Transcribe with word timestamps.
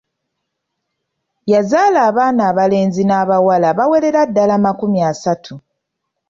Yazaala 1.51 1.99
abaana 2.09 2.41
abalenzi 2.51 3.01
n'abawala 3.05 3.65
abawerera 3.73 4.21
ddala 4.29 4.55
makumi 4.65 4.99
asatu. 5.11 5.53